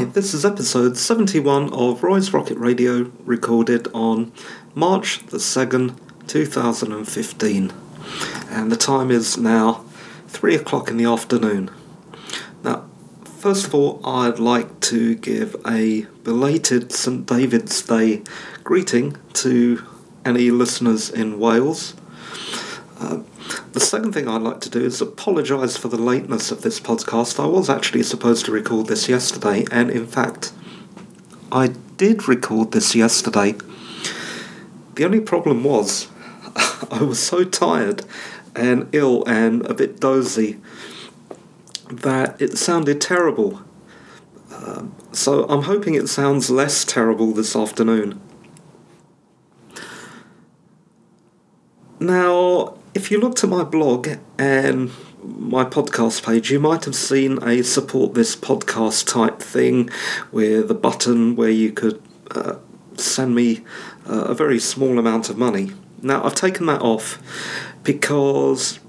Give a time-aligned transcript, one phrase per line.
[0.00, 4.32] Hi, this is episode 71 of Roy's Rocket Radio, recorded on
[4.74, 5.94] March the 2nd,
[6.26, 7.72] 2015.
[8.48, 9.84] And the time is now
[10.28, 11.70] 3 o'clock in the afternoon.
[12.64, 12.88] Now,
[13.24, 18.22] first of all, I'd like to give a belated St David's Day
[18.64, 19.84] greeting to
[20.24, 21.94] any listeners in Wales.
[22.98, 23.18] Uh,
[23.72, 27.42] the second thing I'd like to do is apologise for the lateness of this podcast.
[27.42, 30.52] I was actually supposed to record this yesterday, and in fact,
[31.52, 33.54] I did record this yesterday.
[34.94, 36.08] The only problem was,
[36.90, 38.04] I was so tired
[38.56, 40.58] and ill and a bit dozy
[41.90, 43.62] that it sounded terrible.
[44.52, 48.20] Um, so I'm hoping it sounds less terrible this afternoon.
[52.00, 54.90] Now, if you looked at my blog and
[55.22, 59.90] my podcast page, you might have seen a support this podcast type thing
[60.32, 62.02] with a button where you could
[62.32, 62.56] uh,
[62.96, 63.60] send me
[64.08, 65.72] uh, a very small amount of money.
[66.02, 67.18] Now, I've taken that off
[67.82, 68.80] because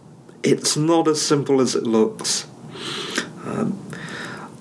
[0.44, 2.48] it's not as simple as it looks.
[3.44, 3.80] Um,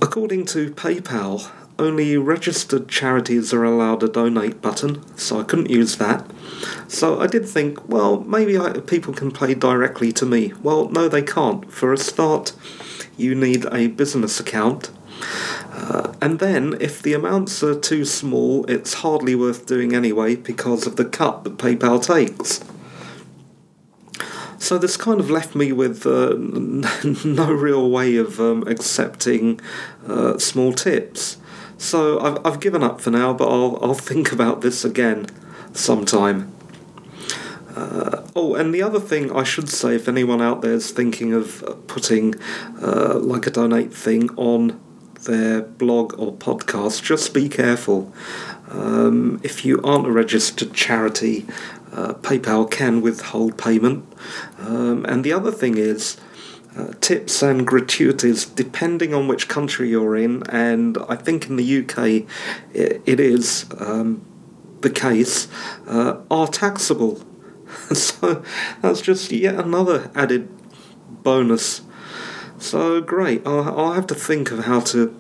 [0.02, 1.50] according to PayPal,
[1.81, 6.31] only registered charities are allowed a donate button, so I couldn't use that.
[6.86, 10.53] So I did think, well, maybe I, people can pay directly to me.
[10.62, 11.70] Well, no, they can't.
[11.73, 12.53] For a start,
[13.17, 14.91] you need a business account.
[15.73, 20.86] Uh, and then, if the amounts are too small, it's hardly worth doing anyway because
[20.86, 22.61] of the cut that PayPal takes.
[24.58, 26.34] So this kind of left me with uh,
[27.25, 29.58] no real way of um, accepting
[30.06, 31.39] uh, small tips.
[31.81, 35.27] So I've, I've given up for now, but I'll, I'll think about this again
[35.73, 36.52] sometime.
[37.74, 41.33] Uh, oh, and the other thing I should say, if anyone out there is thinking
[41.33, 42.35] of putting
[42.83, 44.79] uh, like a donate thing on
[45.23, 48.12] their blog or podcast, just be careful.
[48.68, 51.47] Um, if you aren't a registered charity,
[51.92, 54.05] uh, PayPal can withhold payment.
[54.58, 56.18] Um, and the other thing is,
[56.77, 61.79] uh, tips and gratuities, depending on which country you're in, and I think in the
[61.79, 62.29] UK
[62.73, 64.25] it, it is um,
[64.80, 65.48] the case,
[65.86, 67.25] uh, are taxable.
[67.92, 68.42] so
[68.83, 70.48] that's just yet another added
[71.23, 71.83] bonus.
[72.59, 75.14] So great, I'll, I'll have to think of how to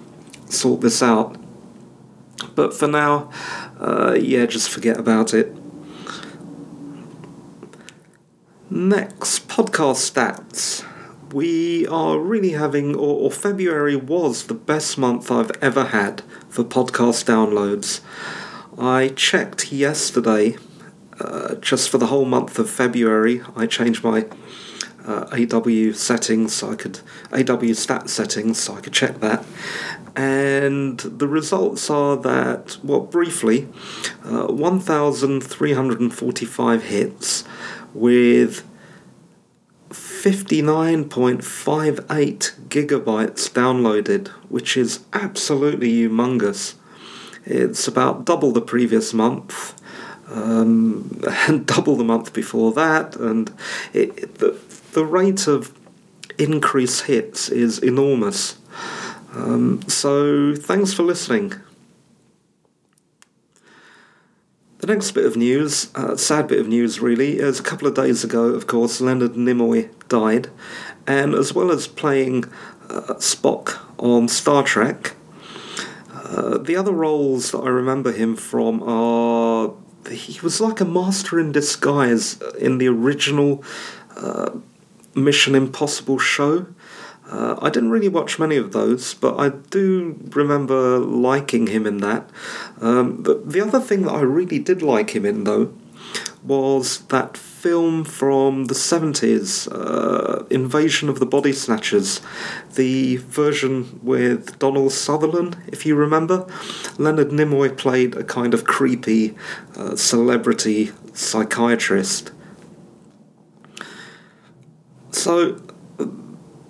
[0.48, 1.36] sort this out.
[2.54, 3.30] But for now,
[3.78, 5.54] uh, yeah, just forget about it.
[8.70, 10.84] Next, podcast stats
[11.32, 16.62] we are really having, or, or, February was the best month I've ever had for
[16.64, 18.00] podcast downloads.
[18.78, 20.56] I checked yesterday,
[21.20, 24.26] uh, just for the whole month of February, I changed my
[25.06, 27.00] uh, AW settings so I could,
[27.32, 29.44] AW stat settings so I could check that.
[30.16, 33.68] And the results are that, well, briefly,
[34.24, 37.44] uh, 1,345 hits
[37.94, 38.64] with
[40.22, 46.74] 59.58 gigabytes downloaded, which is absolutely humongous.
[47.46, 49.80] It's about double the previous month,
[50.28, 53.50] um, and double the month before that, and
[53.94, 54.58] it, it, the,
[54.92, 55.72] the rate of
[56.36, 58.58] increase hits is enormous.
[59.32, 61.54] Um, so, thanks for listening.
[64.80, 67.92] The next bit of news, uh, sad bit of news really, is a couple of
[67.92, 70.48] days ago, of course, Leonard Nimoy died,
[71.06, 72.44] and as well as playing
[72.88, 75.16] uh, Spock on Star Trek,
[76.14, 79.74] uh, the other roles that I remember him from are
[80.10, 83.62] he was like a master in disguise in the original
[84.16, 84.50] uh,
[85.14, 86.66] Mission Impossible show.
[87.30, 91.98] Uh, I didn't really watch many of those, but I do remember liking him in
[91.98, 92.28] that.
[92.80, 95.72] Um, the, the other thing that I really did like him in, though,
[96.42, 102.20] was that film from the 70s, uh, Invasion of the Body Snatchers,
[102.74, 106.46] the version with Donald Sutherland, if you remember.
[106.98, 109.36] Leonard Nimoy played a kind of creepy
[109.76, 112.32] uh, celebrity psychiatrist.
[115.10, 115.60] So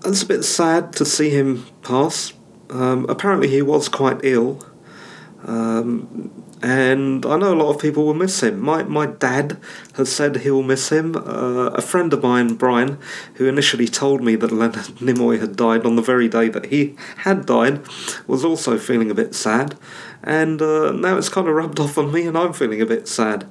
[0.04, 2.32] it's a bit sad to see him pass.
[2.70, 4.64] Um, apparently, he was quite ill,
[5.44, 8.60] um, and I know a lot of people will miss him.
[8.60, 9.58] My my dad
[9.94, 11.16] has said he'll miss him.
[11.16, 12.98] Uh, a friend of mine, Brian,
[13.34, 16.94] who initially told me that Leonard Nimoy had died on the very day that he
[17.18, 17.80] had died,
[18.26, 19.76] was also feeling a bit sad,
[20.22, 23.08] and uh, now it's kind of rubbed off on me, and I'm feeling a bit
[23.08, 23.46] sad.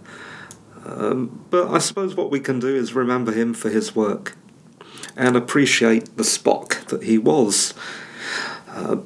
[0.85, 4.35] Um, but I suppose what we can do is remember him for his work
[5.19, 7.73] and appreciate the Spock that he was.
[8.69, 8.97] Uh,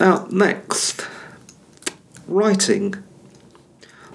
[0.00, 1.06] now, next,
[2.26, 2.96] writing.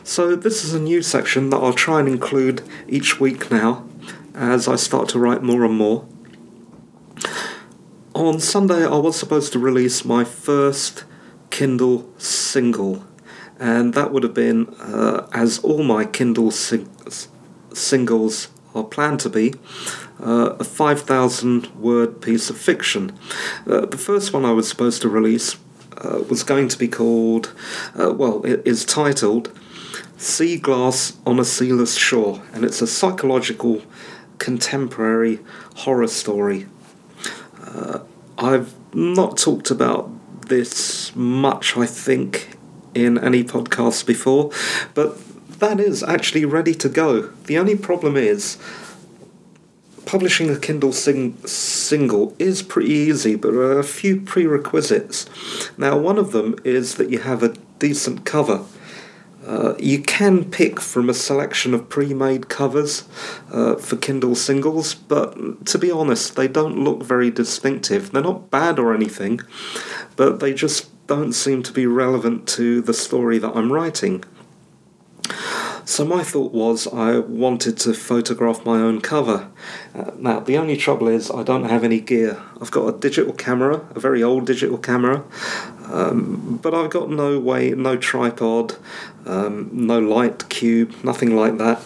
[0.04, 3.88] So, this is a new section that I'll try and include each week now
[4.36, 6.06] as I start to write more and more.
[8.14, 11.06] On Sunday, I was supposed to release my first
[11.52, 13.06] Kindle single,
[13.58, 16.90] and that would have been, uh, as all my Kindle sing-
[17.74, 18.50] singles
[18.84, 19.54] planned to be,
[20.24, 23.12] uh, a 5,000 word piece of fiction.
[23.68, 25.58] Uh, the first one I was supposed to release
[25.98, 27.54] uh, was going to be called,
[28.00, 29.52] uh, well, it is titled
[30.18, 33.82] Sea Glass on a Sealess Shore, and it's a psychological
[34.38, 35.40] contemporary
[35.78, 36.68] horror story.
[37.62, 38.00] Uh,
[38.38, 40.10] I've not talked about
[40.48, 42.58] this much, I think,
[42.96, 44.52] in any podcast before,
[44.94, 45.18] but
[45.60, 47.30] that is actually ready to go.
[47.46, 48.58] The only problem is
[50.06, 55.28] publishing a Kindle sing- single is pretty easy, but there are a few prerequisites.
[55.78, 58.66] Now, one of them is that you have a decent cover.
[59.46, 63.08] Uh, you can pick from a selection of pre made covers
[63.52, 68.12] uh, for Kindle singles, but to be honest, they don't look very distinctive.
[68.12, 69.42] They're not bad or anything,
[70.16, 74.24] but they just don't seem to be relevant to the story that I'm writing.
[75.86, 79.50] So my thought was I wanted to photograph my own cover.
[79.96, 82.42] Uh, now the only trouble is I don't have any gear.
[82.62, 85.24] I've got a digital camera, a very old digital camera,
[85.86, 88.76] um, but I've got no way, no tripod,
[89.26, 91.82] um, no light cube, nothing like that.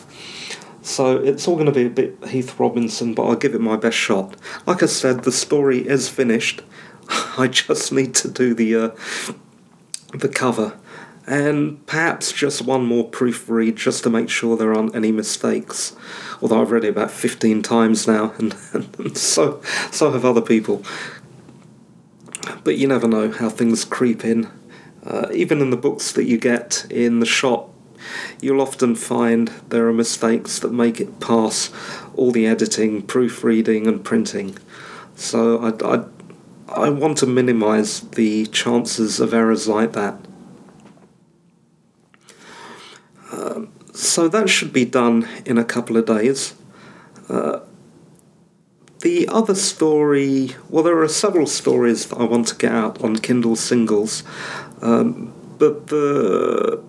[0.82, 3.78] So it's all going to be a bit Heath Robinson, but I'll give it my
[3.78, 4.36] best shot.
[4.68, 6.62] Like I said, the story is finished.
[7.38, 8.90] I just need to do the uh,
[10.14, 10.78] the cover
[11.26, 15.96] and perhaps just one more proofread just to make sure there aren't any mistakes.
[16.42, 19.62] Although I've read it about 15 times now, and, and so,
[19.92, 20.84] so have other people.
[22.64, 24.50] But you never know how things creep in.
[25.06, 27.70] Uh, even in the books that you get in the shop,
[28.42, 31.72] you'll often find there are mistakes that make it pass
[32.16, 34.58] all the editing, proofreading, and printing.
[35.16, 40.18] So I, I, I want to minimise the chances of errors like that.
[43.94, 46.56] So that should be done in a couple of days.
[47.30, 47.60] Uh,
[49.02, 53.18] the other story, well, there are several stories that I want to get out on
[53.18, 54.24] Kindle singles,
[54.82, 56.82] um, but the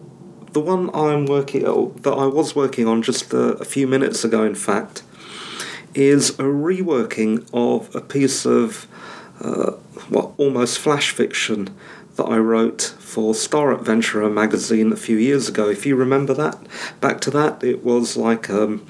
[0.53, 4.23] the one I'm working oh, that I was working on just a, a few minutes
[4.25, 5.03] ago, in fact,
[5.95, 8.87] is a reworking of a piece of
[9.41, 9.73] uh,
[10.09, 11.77] what almost flash fiction
[12.17, 15.69] that I wrote for Star Adventurer magazine a few years ago.
[15.69, 16.59] If you remember that,
[17.01, 18.87] back to that, it was like um,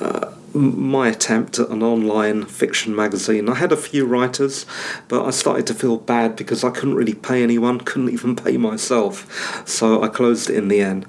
[0.00, 3.48] uh, my attempt at an online fiction magazine.
[3.48, 4.66] I had a few writers,
[5.08, 8.56] but I started to feel bad because I couldn't really pay anyone, couldn't even pay
[8.56, 11.06] myself, so I closed it in the end.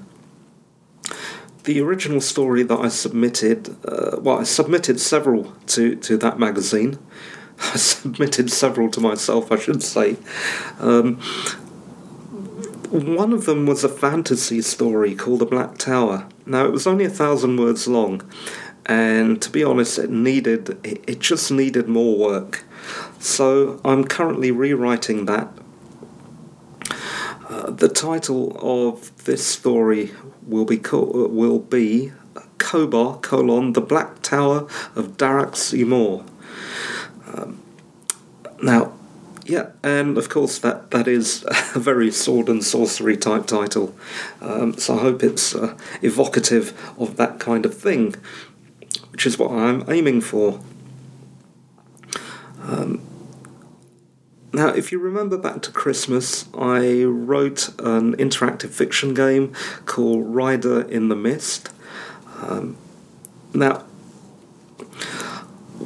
[1.64, 6.98] The original story that I submitted, uh, well, I submitted several to, to that magazine.
[7.58, 10.16] I submitted several to myself, I should say.
[10.78, 11.16] Um,
[12.90, 16.28] one of them was a fantasy story called The Black Tower.
[16.46, 18.22] Now, it was only a thousand words long,
[18.86, 22.64] and to be honest, it needed it just needed more work.
[23.18, 25.48] So I'm currently rewriting that.
[27.48, 30.12] Uh, the title of this story
[30.46, 32.12] will be co- will be
[32.58, 36.24] Kobar colon the Black Tower of Darak Seymour.
[38.64, 38.92] Um, now,
[39.44, 41.44] yeah, and of course that, that is
[41.74, 43.94] a very sword and sorcery type title.
[44.40, 48.14] Um, so I hope it's uh, evocative of that kind of thing,
[49.12, 50.60] which is what I'm aiming for.
[52.62, 53.02] Um,
[54.52, 59.52] now, if you remember back to Christmas, I wrote an interactive fiction game
[59.84, 61.70] called Rider in the Mist.
[62.40, 62.76] Um,
[63.52, 63.84] now,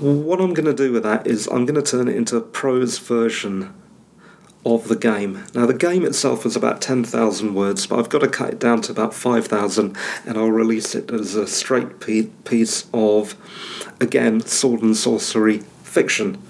[0.01, 2.41] what I'm going to do with that is I'm going to turn it into a
[2.41, 3.75] prose version
[4.65, 5.45] of the game.
[5.55, 8.83] Now, the game itself is about 10,000 words, but I've got to cut it down
[8.83, 13.35] to about 5,000 and I'll release it as a straight piece of,
[14.01, 16.43] again, sword and sorcery fiction.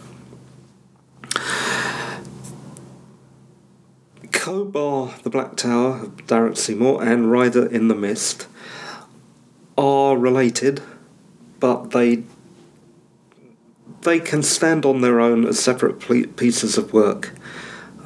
[4.25, 8.47] Kobar, the Black Tower of Seymour, and Rider in the Mist
[9.77, 10.83] are related,
[11.61, 12.25] but they
[14.03, 15.99] they can stand on their own as separate
[16.37, 17.33] pieces of work.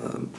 [0.03, 0.31] Um,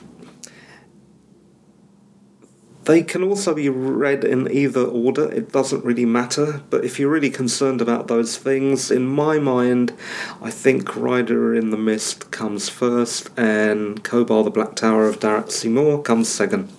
[2.86, 7.10] they can also be read in either order, it doesn't really matter, but if you're
[7.10, 9.94] really concerned about those things, in my mind,
[10.42, 15.50] I think Rider in the Mist comes first and Kobar the Black Tower of Darak
[15.52, 16.70] Seymour comes second.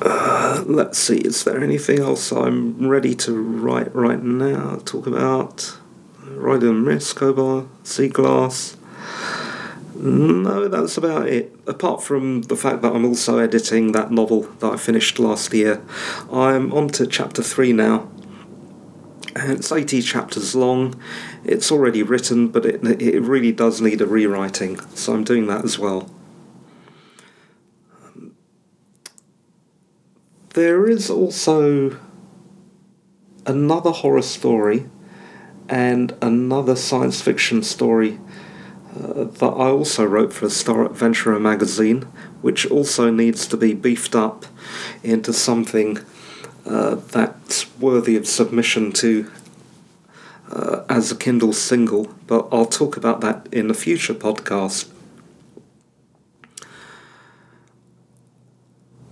[0.00, 4.76] Uh, let's see, is there anything else I'm ready to write right now?
[4.84, 5.76] Talk about
[6.24, 8.76] Riding Risk, Cobalt, Sea Glass.
[9.94, 11.54] No, that's about it.
[11.66, 15.82] Apart from the fact that I'm also editing that novel that I finished last year,
[16.32, 18.08] I'm on to chapter 3 now.
[19.36, 21.00] And it's 80 chapters long.
[21.44, 25.64] It's already written, but it, it really does need a rewriting, so I'm doing that
[25.64, 26.10] as well.
[30.54, 31.96] There is also
[33.46, 34.88] another horror story
[35.70, 38.18] and another science fiction story
[38.98, 42.02] uh, that I also wrote for Star Adventurer magazine,
[42.42, 44.46] which also needs to be beefed up
[45.04, 45.98] into something
[46.66, 49.30] uh, that's worthy of submission to
[50.50, 54.88] uh, as a Kindle single, but I'll talk about that in a future podcast.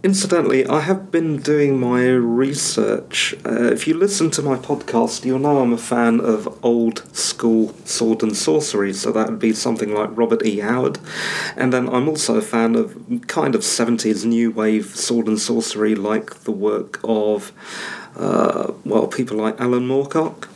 [0.05, 3.35] Incidentally, I have been doing my research.
[3.45, 7.75] Uh, if you listen to my podcast, you'll know I'm a fan of old school
[7.85, 10.61] sword and sorcery, so that would be something like Robert E.
[10.61, 11.01] Howard.
[11.57, 15.97] And then I'm also a fan of kind of 70s new wave sword and sorcery,
[15.97, 17.51] like the work of,
[18.17, 20.49] uh, well, people like Alan Moorcock.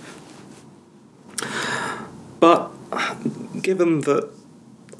[2.38, 2.70] But
[3.60, 4.30] given that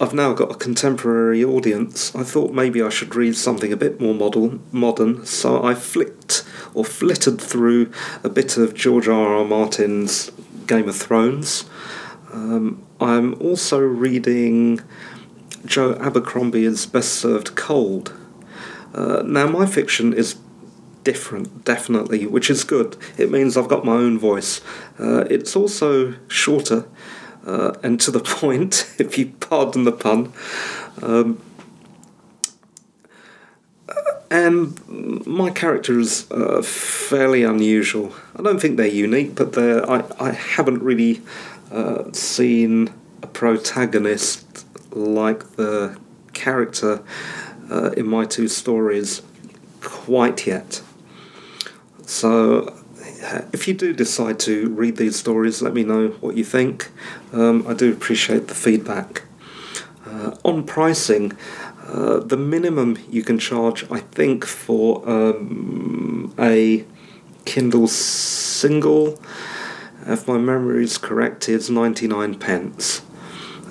[0.03, 2.13] I've now got a contemporary audience.
[2.13, 6.45] I thought maybe I should read something a bit more model, modern, so I flicked
[6.75, 7.93] or flittered through
[8.25, 9.37] a bit of George R.
[9.37, 9.45] R.
[9.45, 10.33] Martin's
[10.67, 11.67] Game of Thrones.
[12.33, 14.81] Um, I'm also reading
[15.65, 18.13] Joe Abercrombie's Best Served Cold.
[18.93, 20.37] Uh, now, my fiction is
[21.05, 22.97] different, definitely, which is good.
[23.17, 24.63] It means I've got my own voice.
[24.99, 26.89] Uh, it's also shorter
[27.47, 30.33] uh, and to the point, if you pardon the pun.
[31.01, 31.41] Um,
[34.31, 38.15] and my characters are fairly unusual.
[38.35, 41.21] I don't think they're unique, but they're, I, I haven't really
[41.71, 45.99] uh, seen a protagonist like the
[46.33, 47.03] character
[47.71, 49.21] uh, in my two stories
[49.83, 50.83] quite yet.
[52.07, 52.82] So
[53.53, 56.91] if you do decide to read these stories, let me know what you think.
[57.33, 59.23] Um, I do appreciate the feedback.
[60.05, 61.33] Uh, on pricing,
[61.87, 66.85] uh, the minimum you can charge, I think, for um, a
[67.45, 69.21] Kindle single,
[70.07, 73.03] if my memory is correct, is 99 pence.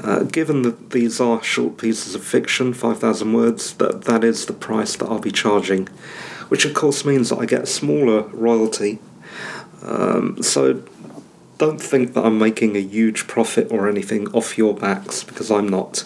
[0.03, 4.53] Uh, given that these are short pieces of fiction, 5,000 words, that, that is the
[4.53, 5.88] price that I'll be charging,
[6.48, 9.00] which of course means that I get a smaller royalty
[9.84, 10.84] um, so
[11.58, 15.68] don't think that I'm making a huge profit or anything off your backs because I'm
[15.68, 16.06] not.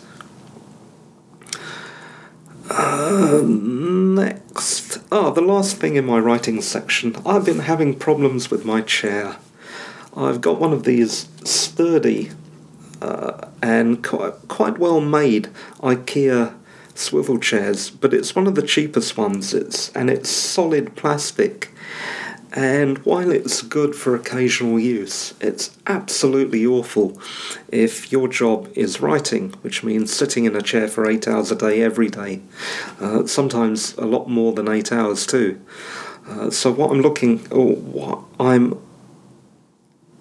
[2.69, 4.99] Uh, next.
[5.11, 7.15] Ah, the last thing in my writing section.
[7.25, 9.37] I've been having problems with my chair.
[10.15, 12.31] I've got one of these sturdy
[13.01, 16.53] uh, and quite, quite well made IKEA
[16.95, 19.53] swivel chairs, but it's one of the cheapest ones.
[19.53, 21.71] It's and it's solid plastic
[22.55, 27.21] and while it's good for occasional use, it's absolutely awful
[27.67, 31.55] if your job is writing, which means sitting in a chair for eight hours a
[31.55, 32.41] day every day,
[33.01, 35.59] uh, sometimes a lot more than eight hours too.
[36.29, 38.79] Uh, so what I'm looking, or what I'm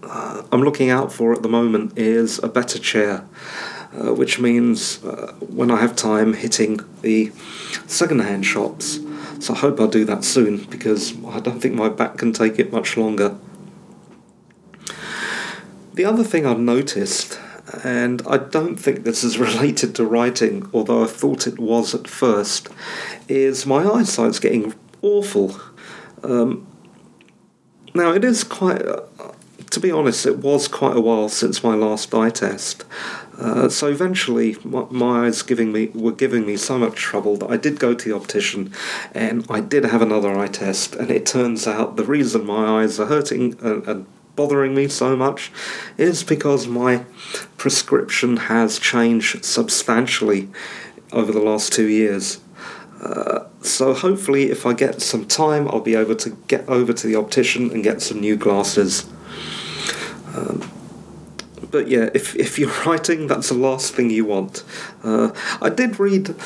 [0.02, 3.24] uh, I'm looking out for at the moment is a better chair,
[3.96, 7.30] uh, which means uh, when I have time hitting the
[7.86, 8.98] second-hand shops
[9.44, 12.58] so I hope I'll do that soon because I don't think my back can take
[12.58, 13.36] it much longer.
[15.92, 17.38] The other thing I've noticed,
[17.84, 22.08] and I don't think this is related to writing, although I thought it was at
[22.08, 22.68] first,
[23.28, 24.72] is my eyesight's getting
[25.02, 25.60] awful.
[26.22, 26.66] Um,
[27.94, 29.02] now, it is quite, uh,
[29.70, 32.84] to be honest, it was quite a while since my last eye test,
[33.38, 37.56] uh, so eventually, my, eyes giving me were giving me so much trouble that I
[37.56, 38.72] did go to the optician,
[39.12, 40.94] and I did have another eye test.
[40.94, 45.16] And it turns out the reason my eyes are hurting and, and bothering me so
[45.16, 45.50] much
[45.96, 47.04] is because my
[47.56, 50.48] prescription has changed substantially
[51.12, 52.40] over the last two years.
[53.00, 57.06] Uh, so hopefully, if I get some time, I'll be able to get over to
[57.06, 59.08] the optician and get some new glasses.
[60.34, 60.70] Um,
[61.74, 64.62] but yeah, if if you're writing, that's the last thing you want.
[65.02, 66.36] Uh, I did read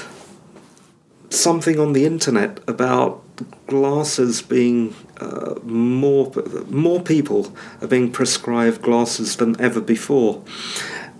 [1.28, 3.22] something on the internet about
[3.66, 6.32] glasses being uh, more
[6.70, 10.42] more people are being prescribed glasses than ever before,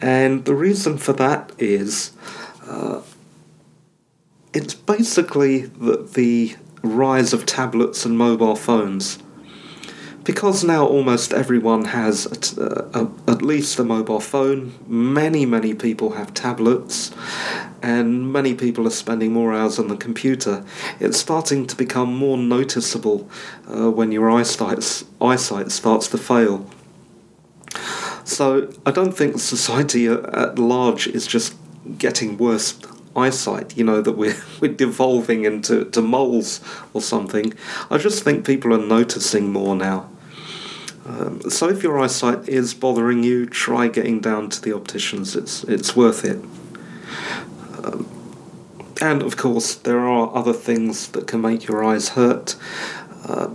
[0.00, 2.12] and the reason for that is.
[2.66, 3.02] Uh,
[4.54, 9.18] it's basically that the rise of tablets and mobile phones.
[10.28, 12.26] Because now almost everyone has
[12.58, 17.12] a, a, at least a mobile phone, many, many people have tablets,
[17.80, 20.66] and many people are spending more hours on the computer.
[21.00, 23.26] It's starting to become more noticeable
[23.68, 26.68] uh, when your eyesight, eyesight starts to fail.
[28.24, 31.54] So I don't think society at large is just
[31.96, 32.78] getting worse
[33.16, 36.60] eyesight, you know, that we're, we're devolving into to moles
[36.92, 37.54] or something.
[37.90, 40.10] I just think people are noticing more now.
[41.08, 45.34] Um, so if your eyesight is bothering you, try getting down to the opticians.
[45.34, 46.36] It's it's worth it.
[47.82, 48.06] Um,
[49.00, 52.56] and of course, there are other things that can make your eyes hurt.
[53.24, 53.48] Uh,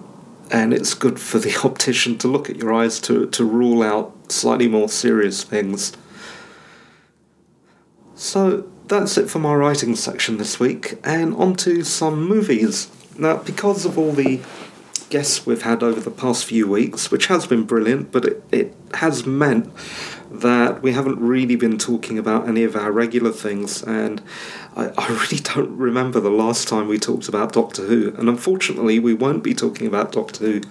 [0.52, 4.32] and it's good for the optician to look at your eyes to, to rule out
[4.32, 5.94] slightly more serious things.
[8.16, 12.90] So that's it for my writing section this week, and on to some movies.
[13.18, 14.42] Now, because of all the
[15.14, 18.74] guests we've had over the past few weeks, which has been brilliant, but it, it
[18.96, 19.72] has meant
[20.32, 24.24] that we haven't really been talking about any of our regular things, and
[24.76, 28.98] I, I, really don't remember the last time we talked about Doctor Who, and unfortunately,
[28.98, 30.62] we won't be talking about Doctor Who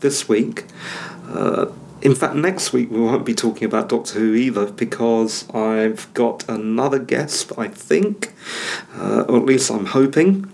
[0.00, 0.64] this week.
[1.28, 1.66] Uh,
[2.00, 6.48] in fact, next week we won't be talking about Doctor Who either because I've got
[6.48, 8.32] another guest, I think,
[8.96, 10.50] uh, or at least I'm hoping.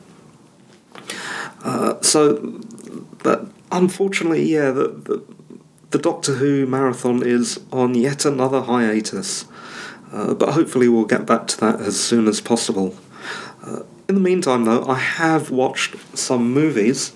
[1.62, 2.61] Uh, so,
[3.23, 5.25] but unfortunately, yeah, the, the,
[5.91, 9.47] the Doctor Who marathon is on yet another hiatus.
[10.13, 12.97] Uh, but hopefully, we'll get back to that as soon as possible.
[13.63, 17.13] Uh, in the meantime, though, I have watched some movies.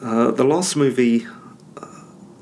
[0.00, 1.26] Uh, the last movie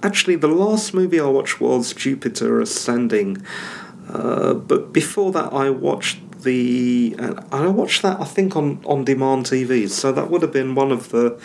[0.03, 3.45] actually, the last movie I watched was Jupiter Ascending.
[4.09, 7.15] Uh, but before that, I watched the.
[7.19, 9.89] Uh, I watched that, I think, on, on demand TV.
[9.89, 11.41] So that would have been one of the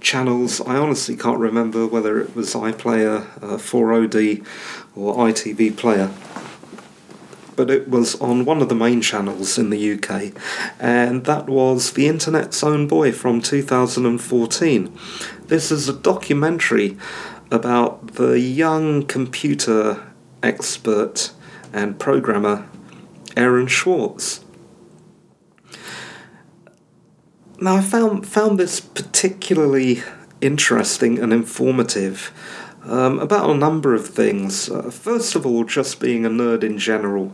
[0.00, 0.60] channels.
[0.60, 4.44] I honestly can't remember whether it was iPlayer, uh, 4OD,
[4.96, 6.10] or ITV Player.
[7.56, 10.32] But it was on one of the main channels in the UK,
[10.78, 14.96] and that was The Internet's Own Boy from 2014.
[15.48, 16.96] This is a documentary
[17.50, 20.02] about the young computer
[20.42, 21.32] expert
[21.72, 22.66] and programmer
[23.36, 24.44] Aaron Swartz.
[27.60, 30.02] Now, I found found this particularly
[30.40, 32.32] interesting and informative
[32.84, 34.70] um, about a number of things.
[34.70, 37.32] Uh, first of all, just being a nerd in general,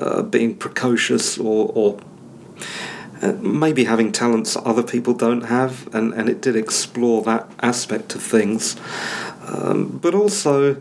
[0.00, 1.98] uh, being precocious or, or
[3.22, 8.14] uh, maybe having talents other people don't have, and, and it did explore that aspect
[8.14, 8.76] of things
[9.50, 10.76] um, but also,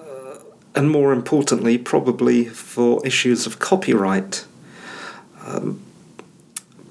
[0.00, 0.36] uh,
[0.74, 4.44] and more importantly, probably for issues of copyright.
[5.44, 5.83] Um,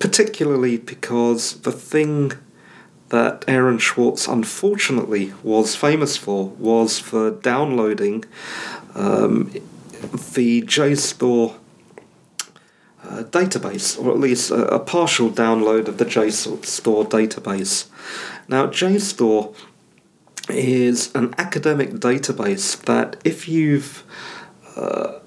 [0.04, 2.34] particularly because the thing
[3.08, 8.26] that Aaron Swartz unfortunately was famous for was for downloading
[8.96, 9.50] um,
[10.34, 11.56] the JSTOR
[13.02, 17.86] uh, database, or at least a, a, partial download of the JSTOR database.
[18.50, 19.56] Now, JSTOR
[20.50, 24.04] is an academic database that if you've
[24.76, 25.20] uh,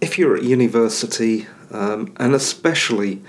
[0.00, 3.22] if you're at university um, and especially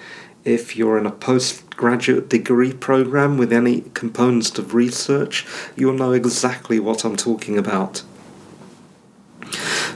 [0.45, 6.79] if you're in a postgraduate degree program with any components of research, you'll know exactly
[6.79, 8.03] what I'm talking about.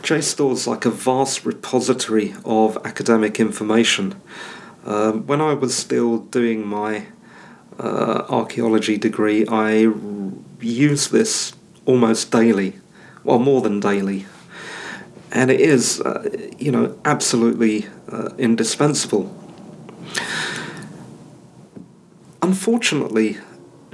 [0.03, 4.15] JSTOR is like a vast repository of academic information.
[4.85, 7.07] Um, when I was still doing my
[7.79, 9.91] uh, archaeology degree, I
[10.59, 11.53] use this
[11.85, 12.79] almost daily,
[13.23, 14.25] well, more than daily.
[15.33, 19.35] And it is, uh, you know, absolutely uh, indispensable.
[22.43, 23.39] Unfortunately,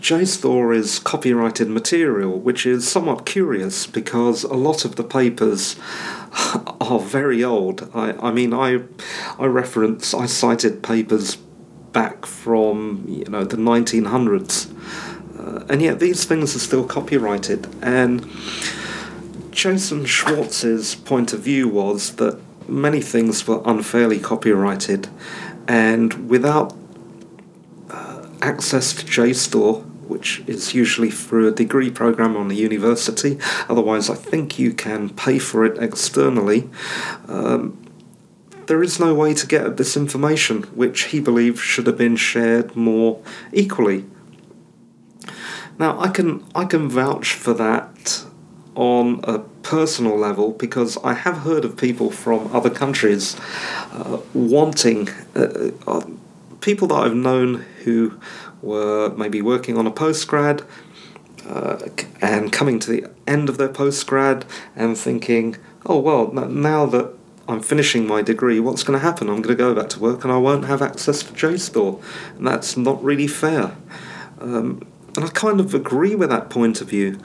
[0.02, 5.78] JSTOR is copyrighted material, which is somewhat curious because a lot of the papers
[6.82, 7.90] are very old.
[7.94, 8.82] I, I mean, I,
[9.38, 11.38] I reference, I cited papers
[11.94, 14.70] back from you know the 1900s,
[15.40, 17.68] uh, and yet these things are still copyrighted.
[17.82, 18.26] And
[19.60, 25.10] Jason Swartz's point of view was that many things were unfairly copyrighted,
[25.68, 26.74] and without
[27.90, 33.38] uh, access to JSTOR, which is usually through a degree program on the university.
[33.68, 36.70] Otherwise, I think you can pay for it externally.
[37.28, 37.86] Um,
[38.68, 42.16] there is no way to get at this information, which he believed should have been
[42.16, 44.06] shared more equally.
[45.78, 48.24] Now, I can I can vouch for that
[48.80, 53.36] on a personal level because I have heard of people from other countries
[53.92, 56.06] uh, wanting, uh, uh,
[56.62, 58.18] people that I've known who
[58.62, 60.66] were maybe working on a postgrad
[61.46, 61.90] uh,
[62.22, 64.44] and coming to the end of their postgrad
[64.78, 67.14] and thinking, oh well, now that
[67.50, 69.28] I'm finishing my degree, what's going to happen?
[69.28, 72.02] I'm going to go back to work and I won't have access to JSTOR.
[72.38, 73.76] And that's not really fair.
[74.40, 77.20] Um, and I kind of agree with that point of view.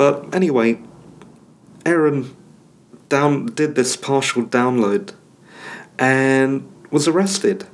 [0.00, 0.80] But anyway,
[1.84, 2.34] Aaron
[3.10, 5.12] down did this partial download
[5.98, 7.66] and was arrested.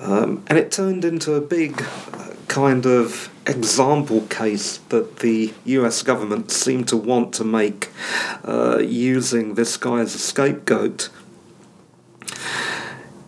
[0.00, 6.02] Um, and it turned into a big uh, kind of example case that the US
[6.02, 7.90] government seemed to want to make
[8.44, 11.10] uh, using this guy as a scapegoat.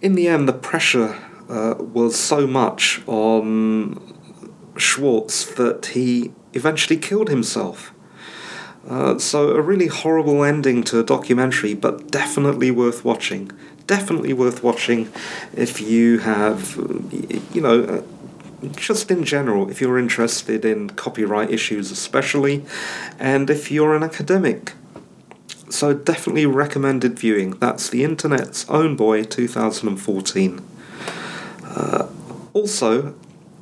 [0.00, 1.16] In the end, the pressure
[1.48, 4.12] uh, was so much on
[4.76, 7.91] Swartz that he eventually killed himself.
[8.88, 13.50] Uh, so, a really horrible ending to a documentary, but definitely worth watching.
[13.86, 15.10] Definitely worth watching
[15.54, 16.76] if you have,
[17.52, 18.02] you know, uh,
[18.76, 22.64] just in general, if you're interested in copyright issues, especially,
[23.18, 24.72] and if you're an academic.
[25.70, 27.52] So, definitely recommended viewing.
[27.52, 30.60] That's the internet's own boy 2014.
[31.64, 32.08] Uh,
[32.52, 33.14] also,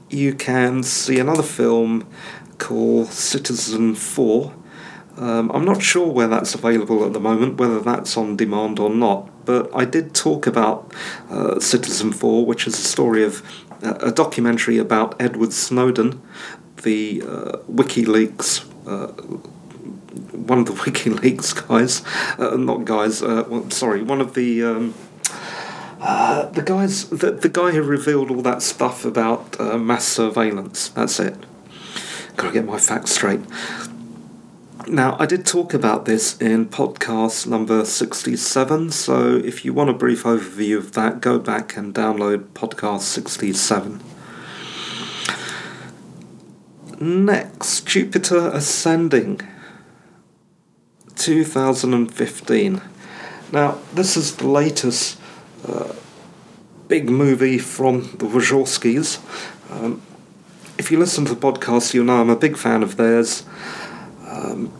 [0.09, 2.07] you can see another film
[2.59, 4.55] called Citizenfour.
[5.21, 8.89] Um, I'm not sure where that's available at the moment, whether that's on demand or
[8.89, 10.95] not, but I did talk about
[11.29, 13.43] uh, Four, which is a story of
[13.83, 16.23] uh, a documentary about Edward Snowden,
[16.85, 18.65] the uh, WikiLeaks.
[18.87, 19.13] Uh,
[20.33, 22.03] one of the WikiLeaks guys,
[22.39, 23.23] uh, not guys.
[23.23, 24.95] Uh, well, sorry, one of the um,
[26.01, 30.89] uh, the guys, the, the guy who revealed all that stuff about uh, mass surveillance.
[30.89, 31.37] That's it.
[32.37, 33.41] Gotta get my facts straight.
[34.91, 39.93] Now, I did talk about this in podcast number 67, so if you want a
[39.93, 44.03] brief overview of that, go back and download podcast 67.
[46.99, 49.41] Next, Jupiter Ascending
[51.15, 52.83] 2015.
[53.53, 55.21] Now, this is the latest
[55.69, 55.93] uh,
[56.89, 59.21] big movie from the Wachowskis.
[59.71, 60.03] Um,
[60.79, 63.45] if you listen to the podcast, you'll know I'm a big fan of theirs.
[64.27, 64.73] Um,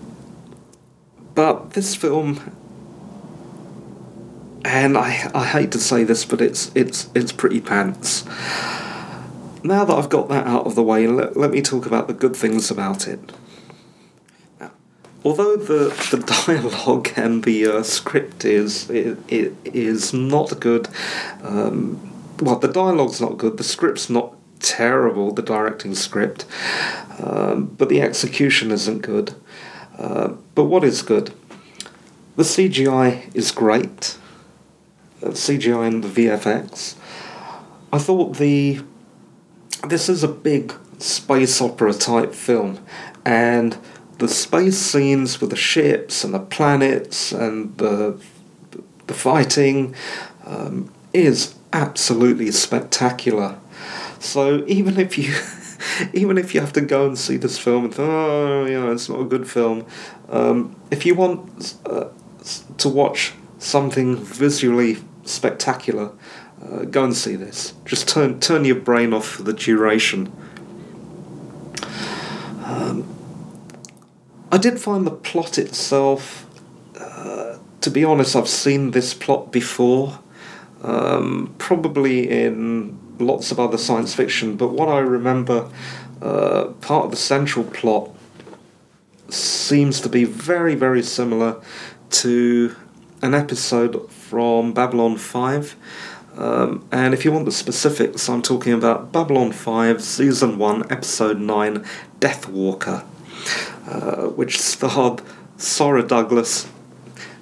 [1.35, 2.57] but this film,
[4.65, 8.25] and I, I hate to say this, but it's it's it's pretty pants.
[9.63, 12.15] Now that I've got that out of the way, let, let me talk about the
[12.15, 13.33] good things about it
[15.25, 20.89] although the the dialogue and the uh, script is it, it is not good.
[21.43, 22.07] Um,
[22.41, 23.59] well, the dialogue's not good.
[23.59, 25.33] The script's not terrible.
[25.33, 26.47] The directing script,
[27.23, 29.35] um, but the execution isn't good.
[30.01, 31.35] Uh, but what is good?
[32.37, 34.17] The CGI is great.
[35.23, 36.95] Uh, CGI and the VFX.
[37.93, 38.81] I thought the
[39.87, 42.79] this is a big space opera type film,
[43.27, 43.77] and
[44.19, 48.19] the space scenes with the ships and the planets and the
[49.07, 49.95] the fighting
[50.47, 53.59] um, is absolutely spectacular.
[54.19, 55.35] So even if you
[56.13, 58.93] even if you have to go and see this film and think, oh, you know,
[58.93, 59.87] it's not a good film,
[60.29, 62.09] um, if you want uh,
[62.79, 66.13] to watch something visually spectacular,
[66.63, 67.75] uh, go and see this.
[67.85, 70.33] Just turn turn your brain off for the duration.
[72.65, 73.07] Um,
[74.53, 76.47] I did find the plot itself.
[76.99, 80.19] Uh, to be honest, I've seen this plot before,
[80.83, 84.57] um, probably in lots of other science fiction.
[84.57, 85.71] But what I remember,
[86.21, 88.11] uh, part of the central plot
[89.29, 91.63] seems to be very, very similar
[92.11, 92.75] to
[93.23, 95.77] an episode from Babylon 5.
[96.37, 101.39] Um, and if you want the specifics, I'm talking about Babylon 5, Season 1, Episode
[101.39, 101.85] 9,
[102.19, 103.05] Deathwalker.
[103.87, 105.23] Uh, which starred
[105.57, 106.69] Sarah Douglas,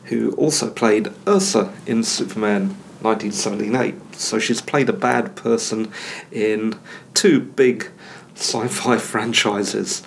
[0.05, 4.08] who also played Ursa in Superman 1978.
[4.19, 5.91] So she's played a bad person
[6.31, 6.79] in
[7.15, 7.91] two big
[8.35, 10.03] sci fi franchises.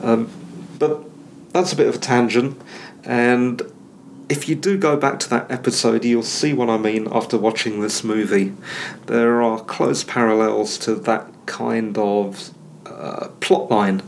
[0.00, 0.30] Um,
[0.78, 1.02] but
[1.52, 2.60] that's a bit of a tangent,
[3.04, 3.62] and
[4.28, 7.80] if you do go back to that episode, you'll see what I mean after watching
[7.80, 8.54] this movie.
[9.06, 12.50] There are close parallels to that kind of
[12.84, 14.02] uh, plotline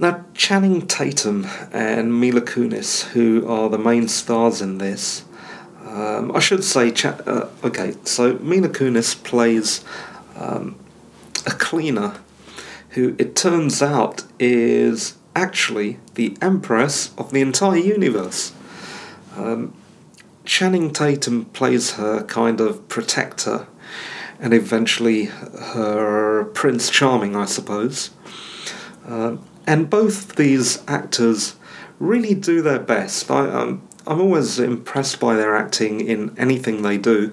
[0.00, 5.24] now, Channing Tatum and Mila Kunis, who are the main stars in this,
[5.90, 9.84] um, I should say, Ch- uh, okay, so Mila Kunis plays
[10.36, 10.78] um,
[11.46, 12.14] a cleaner
[12.90, 18.52] who it turns out is actually the empress of the entire universe.
[19.36, 19.74] Um,
[20.44, 23.66] Channing Tatum plays her kind of protector
[24.38, 28.10] and eventually her Prince Charming, I suppose.
[29.06, 31.56] Uh, and both these actors
[31.98, 33.30] really do their best.
[33.30, 37.32] I, I'm, I'm always impressed by their acting in anything they do.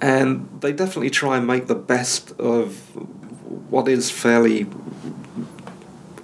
[0.00, 2.74] And they definitely try and make the best of
[3.70, 4.66] what is fairly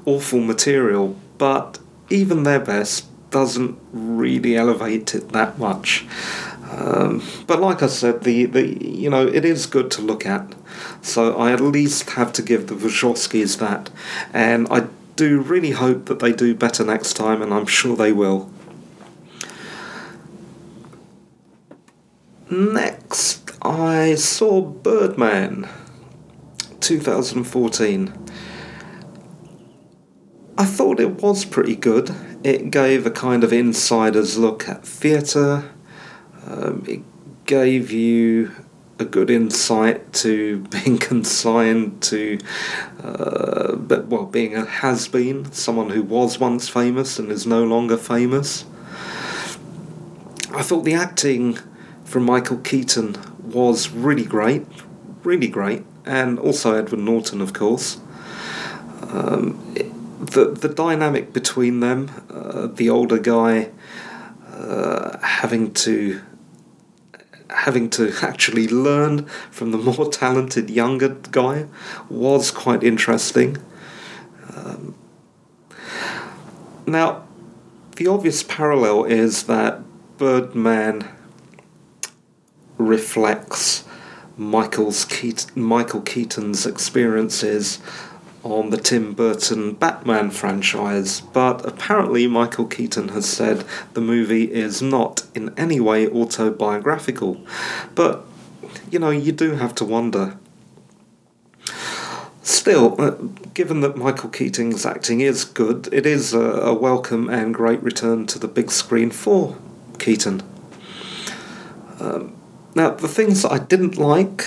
[0.07, 6.07] awful material, but even their best doesn't really elevate it that much.
[6.71, 10.55] Um, but like I said, the, the you know it is good to look at,
[11.03, 13.91] so I at least have to give the Wachowskis that,
[14.33, 14.87] and I
[15.19, 18.51] do really hope that they do better next time, and I'm sure they will.
[22.49, 25.69] Next, I saw Birdman
[26.81, 28.15] 2014.
[30.57, 32.15] I thought it was pretty good.
[32.45, 35.69] It gave a kind of insider's look at theatre.
[36.47, 37.03] Um, it
[37.45, 38.53] gave you
[38.99, 42.39] a good insight to being consigned to,
[43.03, 47.65] uh, but well, being a has been, someone who was once famous and is no
[47.65, 48.65] longer famous.
[50.55, 51.59] I thought the acting
[52.05, 54.67] from Michael Keaton was really great,
[55.23, 58.01] really great, and also Edward Norton, of course.
[59.03, 63.71] Um, it, the the dynamic between them, uh, the older guy
[64.53, 66.21] uh, having to
[67.51, 71.67] having to actually learn from the more talented younger guy
[72.09, 73.57] was quite interesting.
[74.55, 74.95] Um,
[76.87, 77.27] now,
[77.97, 79.83] the obvious parallel is that
[80.19, 81.09] Birdman
[82.77, 83.85] reflects
[84.37, 85.05] Michael's
[85.57, 87.81] Michael Keaton's experiences
[88.43, 94.81] on the Tim Burton Batman franchise, but apparently Michael Keaton has said the movie is
[94.81, 97.41] not in any way autobiographical.
[97.95, 98.25] But,
[98.91, 100.39] you know, you do have to wonder.
[102.43, 103.11] Still, uh,
[103.55, 108.27] given that Michael Keaton's acting is good, it is a, a welcome and great return
[108.27, 109.57] to the big screen for
[109.99, 110.43] Keaton.
[112.01, 112.37] Um,
[112.75, 114.47] now, the things that I didn't like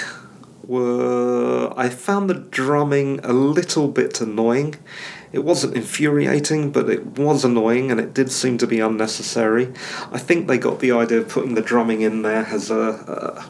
[0.71, 4.75] were I found the drumming a little bit annoying.
[5.33, 9.73] It wasn't infuriating, but it was annoying and it did seem to be unnecessary.
[10.11, 12.81] I think they got the idea of putting the drumming in there as a.
[12.81, 13.43] Uh,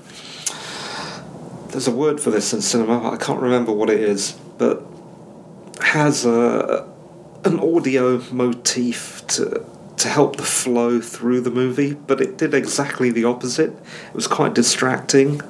[1.69, 4.83] there's a word for this in cinema, I can't remember what it is, but
[5.81, 6.87] has a
[7.43, 9.65] an audio motif to
[9.97, 13.71] to help the flow through the movie, but it did exactly the opposite.
[14.09, 15.41] It was quite distracting.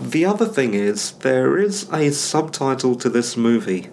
[0.00, 3.88] The other thing is, there is a subtitle to this movie.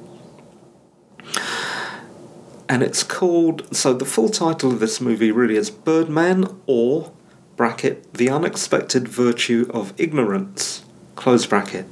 [2.67, 3.75] And it's called.
[3.75, 7.11] So, the full title of this movie really is Birdman or,
[7.55, 10.83] bracket, The Unexpected Virtue of Ignorance,
[11.15, 11.85] close bracket.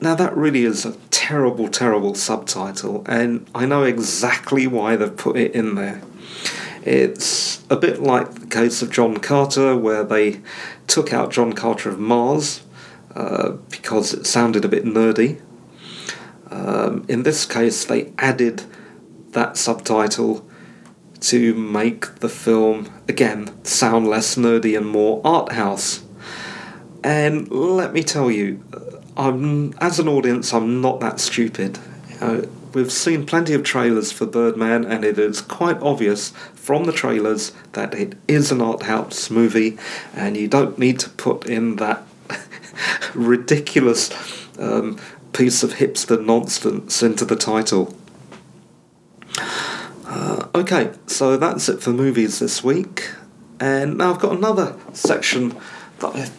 [0.00, 5.36] Now, that really is a terrible, terrible subtitle, and I know exactly why they've put
[5.36, 6.02] it in there.
[6.84, 10.40] It's a bit like the case of John Carter, where they
[10.86, 12.62] took out John Carter of Mars
[13.14, 15.40] uh, because it sounded a bit nerdy.
[16.50, 18.62] Um, in this case, they added
[19.30, 20.46] that subtitle
[21.20, 26.04] to make the film, again, sound less nerdy and more art house.
[27.02, 31.78] And let me tell you, uh, I'm, as an audience, I'm not that stupid.
[32.10, 36.84] You know, we've seen plenty of trailers for Birdman, and it is quite obvious from
[36.84, 39.78] the trailers that it is an art house movie,
[40.14, 42.02] and you don't need to put in that
[43.14, 44.10] ridiculous
[44.58, 44.98] um,
[45.32, 47.96] piece of hipster nonsense into the title.
[50.04, 53.10] Uh, okay, so that's it for movies this week,
[53.58, 55.56] and now I've got another section
[56.00, 56.36] that I've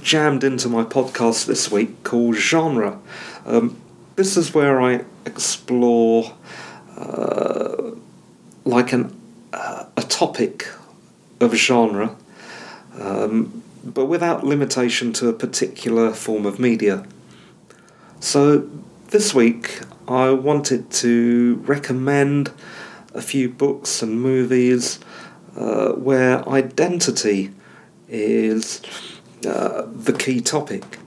[0.00, 3.00] jammed into my podcast this week called genre.
[3.44, 3.81] Um,
[4.16, 6.32] this is where I explore
[6.96, 7.92] uh,
[8.64, 9.18] like an
[9.52, 10.68] uh, a topic
[11.40, 12.16] of genre,
[12.98, 17.04] um, but without limitation to a particular form of media.
[18.20, 18.68] So
[19.08, 22.50] this week I wanted to recommend
[23.14, 24.98] a few books and movies
[25.56, 27.52] uh, where identity
[28.08, 28.80] is
[29.46, 30.98] uh, the key topic.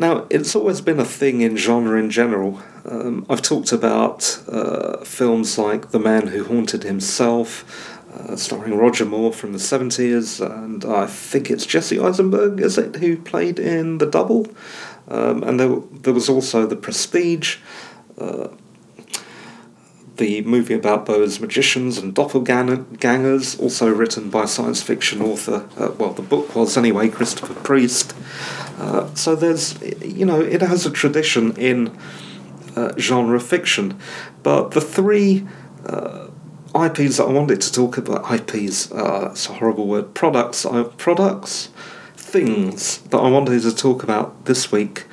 [0.00, 2.62] Now, it's always been a thing in genre in general.
[2.86, 9.04] Um, I've talked about uh, films like The Man Who Haunted Himself, uh, starring Roger
[9.04, 13.98] Moore from the 70s, and I think it's Jesse Eisenberg, is it, who played in
[13.98, 14.46] The Double?
[15.06, 17.58] Um, and there, there was also The Prestige,
[18.16, 18.48] uh,
[20.16, 26.14] the movie about those magicians and doppelgangers, also written by science fiction author, uh, well,
[26.14, 28.14] the book was anyway, Christopher Priest.
[28.80, 31.96] Uh, so there's, you know, it has a tradition in
[32.76, 33.98] uh, genre fiction.
[34.42, 35.46] But the three
[35.84, 36.28] uh,
[36.74, 40.84] IPs that I wanted to talk about, IPs, uh, it's a horrible word, products, uh,
[40.96, 41.68] products,
[42.16, 45.04] things that I wanted to talk about this week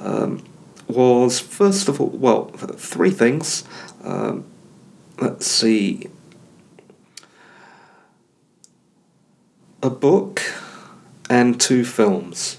[0.00, 0.42] um,
[0.88, 3.62] was first of all, well, three things.
[4.02, 4.44] Um,
[5.20, 6.08] let's see.
[9.84, 10.42] A book
[11.30, 12.58] and two films.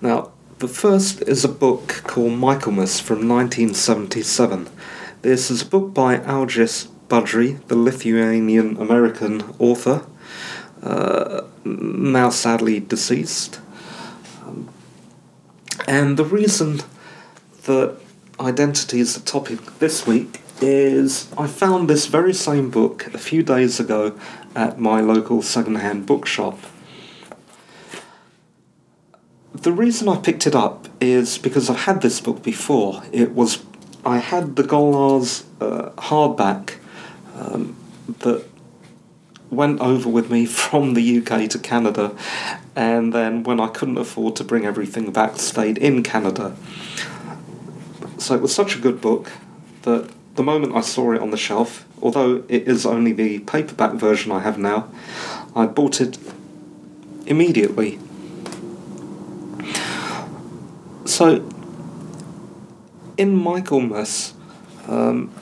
[0.00, 4.68] Now, the first is a book called Michaelmas from 1977.
[5.22, 10.04] This is a book by Algis Budrys, the Lithuanian American author,
[10.82, 13.60] uh, now sadly deceased.
[14.44, 14.68] Um,
[15.88, 16.80] and the reason
[17.64, 17.96] that
[18.38, 23.42] identity is the topic this week is I found this very same book a few
[23.42, 24.18] days ago
[24.54, 26.58] at my local second-hand bookshop.
[29.66, 33.02] The reason I picked it up is because I've had this book before.
[33.10, 33.64] It was
[34.04, 36.74] I had the Gollancz uh, hardback
[37.34, 37.76] um,
[38.20, 38.44] that
[39.50, 42.16] went over with me from the UK to Canada,
[42.76, 46.54] and then when I couldn't afford to bring everything back, stayed in Canada.
[48.18, 49.32] So it was such a good book
[49.82, 53.94] that the moment I saw it on the shelf, although it is only the paperback
[53.94, 54.88] version I have now,
[55.56, 56.18] I bought it
[57.26, 57.98] immediately.
[61.06, 61.48] So,
[63.16, 64.34] in Michaelmas,
[64.88, 65.32] um,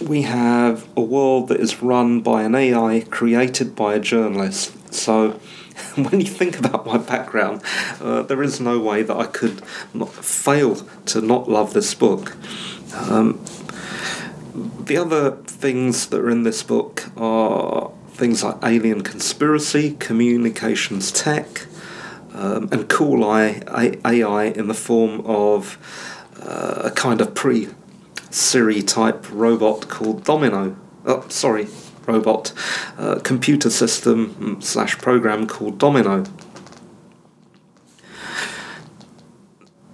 [0.00, 4.94] we have a world that is run by an AI created by a journalist.
[4.94, 5.32] So,
[5.94, 7.60] when you think about my background,
[8.00, 9.60] uh, there is no way that I could
[9.92, 10.76] not fail
[11.06, 12.34] to not love this book.
[12.94, 13.44] Um,
[14.54, 21.66] the other things that are in this book are things like alien conspiracy, communications tech,
[22.40, 25.78] um, and cool AI in the form of
[26.40, 27.68] uh, a kind of pre
[28.30, 30.76] Siri type robot called Domino.
[31.04, 31.68] Oh, sorry,
[32.06, 32.52] robot,
[32.96, 36.24] uh, computer system slash program called Domino.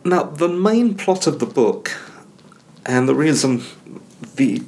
[0.04, 1.96] Now, the main plot of the book,
[2.84, 3.62] and the reason
[4.36, 4.62] the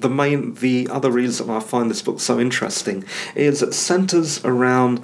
[0.00, 5.00] the main the other reason I find this book so interesting is it centers around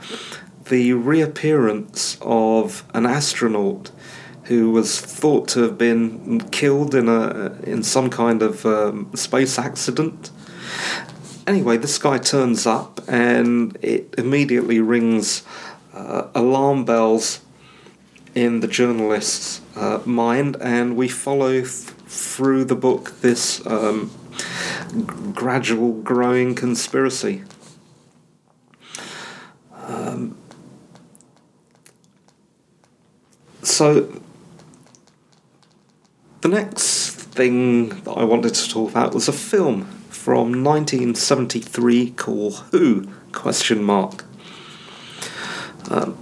[0.68, 3.90] the reappearance of an astronaut
[4.44, 9.58] who was thought to have been killed in a in some kind of um, space
[9.58, 10.30] accident
[11.46, 15.42] anyway, this guy turns up and it immediately rings
[15.94, 17.40] uh, alarm bells
[18.34, 21.66] in the journalist's uh, mind, and we follow th-
[22.06, 27.44] through the book this um, g- gradual growing conspiracy.
[29.84, 30.38] Um,
[33.62, 34.20] so,
[36.40, 42.56] the next thing that I wanted to talk about was a film from 1973 called
[42.70, 43.08] Who?
[43.32, 44.24] Question mark.
[45.90, 46.16] Um,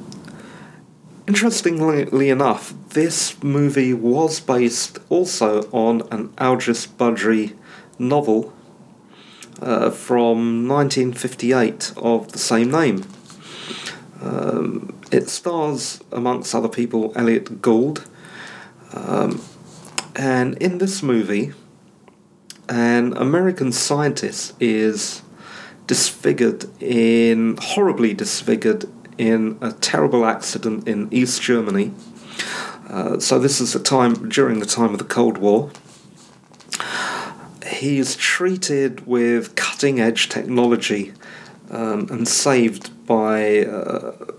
[1.26, 7.55] interestingly enough, this movie was based also on an Algis Budrys
[7.98, 8.53] novel
[9.61, 13.05] uh, from 1958 of the same name.
[14.20, 18.08] Um, it stars, amongst other people, Elliott Gould.
[18.92, 19.42] Um,
[20.16, 21.52] and in this movie,
[22.68, 25.22] an American scientist is
[25.86, 28.84] disfigured in horribly disfigured
[29.18, 31.92] in a terrible accident in East Germany.
[32.88, 35.70] Uh, so this is the time during the time of the Cold War.
[37.66, 41.12] He is treated with cutting edge technology
[41.70, 44.30] um, and saved by, uh,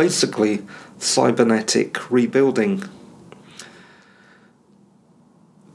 [0.00, 0.62] basically
[0.98, 2.82] cybernetic rebuilding.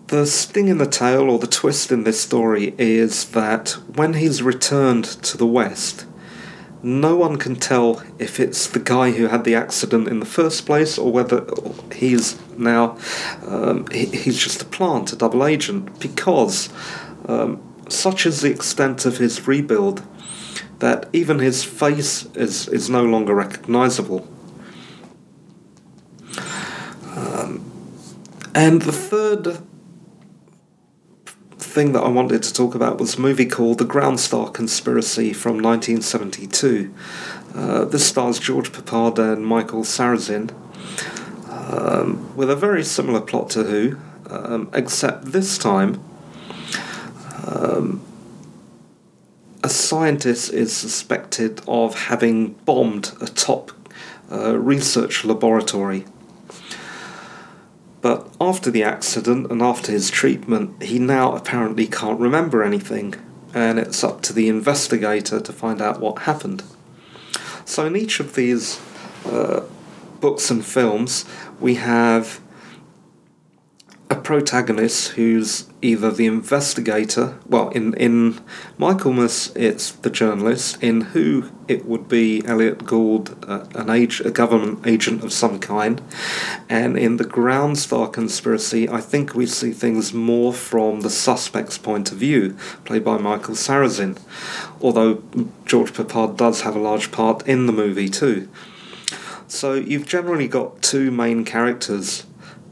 [0.07, 4.41] The sting in the tail, or the twist in this story, is that when he's
[4.41, 6.07] returned to the West,
[6.81, 10.65] no one can tell if it's the guy who had the accident in the first
[10.65, 11.45] place or whether
[11.93, 12.97] he's now
[13.45, 16.69] um, he, he's just a plant, a double agent, because
[17.27, 20.01] um, such is the extent of his rebuild
[20.85, 24.27] that even his face is, is no longer recognizable.
[27.15, 27.71] Um,
[28.53, 29.57] and the third
[31.57, 35.33] thing that I wanted to talk about was a movie called The Ground Star Conspiracy
[35.33, 36.93] from 1972.
[37.55, 40.53] Uh, this stars George Peppard and Michael Sarrazin,
[41.49, 43.97] um, with a very similar plot to Who.
[44.29, 45.99] um, except this time
[47.47, 48.04] um,
[49.65, 53.71] a scientist is suspected of having bombed a top
[54.31, 56.05] uh, research laboratory.
[57.99, 63.15] But after the accident and after his treatment, he now apparently can't remember anything,
[63.55, 66.61] and it's up to the investigator to find out what happened.
[67.65, 68.79] So, in each of these
[69.25, 69.61] uh,
[70.19, 71.25] books and films,
[71.59, 72.39] we have
[74.07, 78.39] a protagonist who's either the investigator, well, in, in
[78.77, 84.29] Michaelmas it's the journalist, in Who it would be Elliott Gould, uh, an age, a
[84.29, 86.03] government agent of some kind,
[86.69, 91.79] and in the Ground Star conspiracy, I think we see things more from the suspect's
[91.79, 94.19] point of view, played by Michael Sarrazin,
[94.81, 95.23] although
[95.65, 98.47] George Peppard does have a large part in the movie too.
[99.47, 102.25] So you've generally got two main characters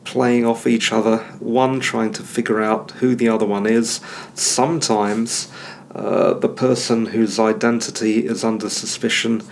[0.04, 4.01] playing off each other, one trying to figure out who the other one is.
[4.34, 5.51] Sometimes
[5.93, 9.43] uh, the person whose identity is under suspicion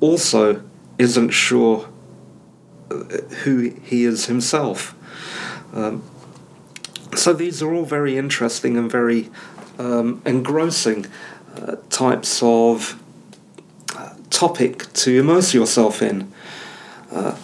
[0.00, 0.62] also
[0.98, 1.88] isn't sure
[2.90, 2.94] uh,
[3.44, 4.94] who he is himself.
[5.72, 6.02] Um,
[7.16, 9.28] so these are all very interesting and very
[9.78, 11.06] um, engrossing
[11.56, 13.02] uh, types of
[13.96, 16.32] uh, topic to immerse yourself in.
[17.10, 17.36] Uh,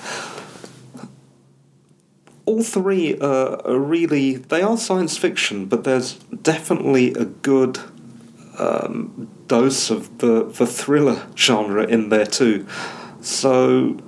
[2.47, 7.79] all three are really they are science fiction, but there's definitely a good
[8.59, 12.67] um, dose of the the thriller genre in there too.
[13.21, 13.99] So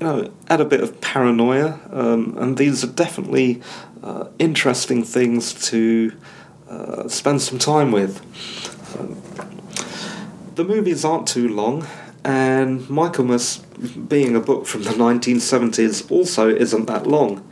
[0.00, 3.60] you know, add a bit of paranoia, um, and these are definitely
[4.02, 6.12] uh, interesting things to
[6.68, 8.20] uh, spend some time with.
[8.98, 9.20] Um,
[10.54, 11.86] the movies aren't too long,
[12.24, 13.58] and Michaelmas,
[14.08, 17.48] being a book from the 1970s, also isn't that long.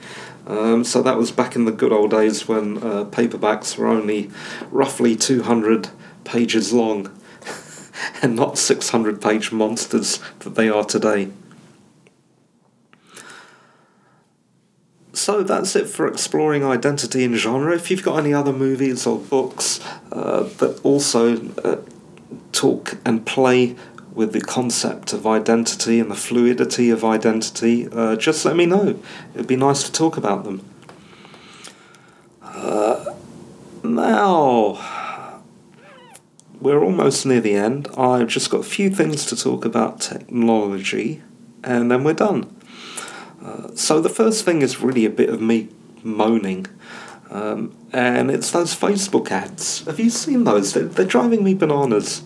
[0.47, 4.31] Um, so that was back in the good old days when uh, paperbacks were only
[4.71, 5.89] roughly 200
[6.25, 7.11] pages long
[8.23, 11.31] and not 600 page monsters that they are today.
[15.13, 17.75] So that's it for exploring identity and genre.
[17.75, 19.81] If you've got any other movies or books
[20.13, 21.81] uh, that also uh,
[22.53, 23.75] talk and play
[24.17, 28.99] with the concept of identity and the fluidity of identity, uh, just let me know.
[29.35, 30.65] It'd be nice to talk about them.
[32.43, 33.15] Uh,
[33.85, 34.81] now,
[36.59, 37.89] we're almost near the end.
[37.99, 41.23] I've just got a few things to talk about technology,
[41.63, 42.57] and then we're done.
[43.45, 45.69] Uh, so, the first thing is really a bit of me
[46.03, 46.67] moaning.
[47.31, 49.85] Um, and it's those Facebook ads.
[49.85, 50.73] Have you seen those?
[50.73, 52.23] They're, they're driving me bananas.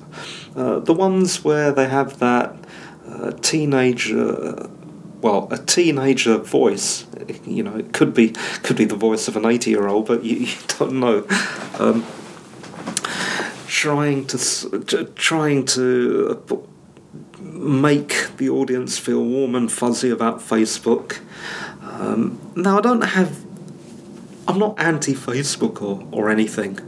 [0.57, 2.57] Uh, the ones where they have that
[3.09, 4.69] uh, teenager,
[5.21, 7.07] well, a teenager voice.
[7.45, 8.31] You know, it could be
[8.63, 11.27] could be the voice of an eighty-year-old, but you, you don't know.
[11.79, 12.05] Um,
[13.67, 16.57] trying to trying to uh,
[17.41, 21.21] make the audience feel warm and fuzzy about Facebook.
[21.83, 23.45] Um, now, I don't have.
[24.49, 26.81] I'm not anti Facebook or, or anything,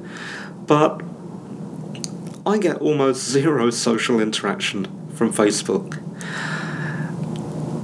[0.67, 1.01] but
[2.45, 5.99] I get almost zero social interaction from Facebook.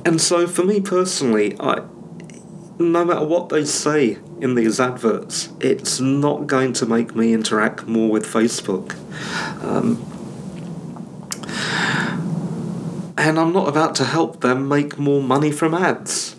[0.05, 1.83] And so for me personally, I
[2.79, 7.87] no matter what they say in these adverts, it's not going to make me interact
[7.87, 8.95] more with Facebook.
[9.63, 10.05] Um,
[13.19, 16.37] and I'm not about to help them make more money from ads.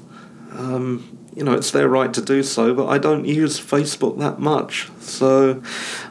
[0.54, 4.40] Um, you know, it's their right to do so, but I don't use Facebook that
[4.40, 4.90] much.
[5.00, 5.64] So,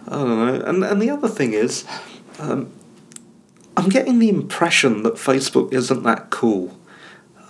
[0.07, 0.55] I don't know.
[0.65, 1.85] And, and the other thing is,
[2.39, 2.73] um,
[3.77, 6.75] I'm getting the impression that Facebook isn't that cool.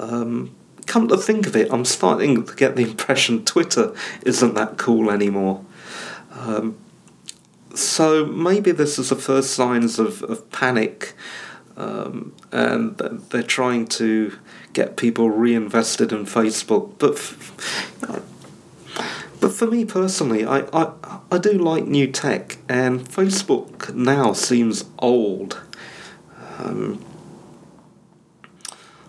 [0.01, 0.57] Um,
[0.87, 3.95] come to think of it, I'm starting to get the impression Twitter
[4.27, 5.65] isn't that cool anymore.
[6.33, 6.77] Um,
[7.77, 11.15] so maybe this is the first signs of, of panic,
[11.79, 14.37] um, and they're trying to
[14.73, 16.99] get people reinvested in Facebook.
[16.99, 18.25] But f-
[19.41, 20.93] but for me personally, I, I,
[21.31, 25.63] I do like new tech, and Facebook now seems old.
[26.59, 27.05] Um,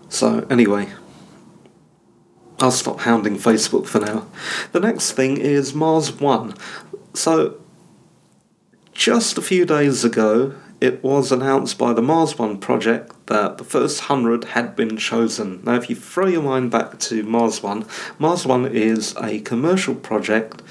[0.08, 0.88] so, anyway,
[2.60, 4.28] I'll stop hounding Facebook for now.
[4.70, 6.54] The next thing is Mars One.
[7.14, 7.60] So,
[8.92, 13.64] just a few days ago, it was announced by the Mars One project that the
[13.64, 15.60] first 100 had been chosen.
[15.64, 17.86] Now, if you throw your mind back to Mars One,
[18.18, 20.62] Mars One is a commercial project